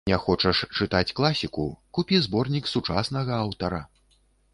[0.09, 1.65] Не хочаш чытаць класіку,
[1.97, 3.83] купі зборнік сучаснага аўтара.